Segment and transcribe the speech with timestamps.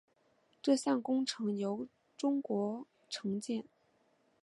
[0.63, 3.63] 这项工程由中国承建。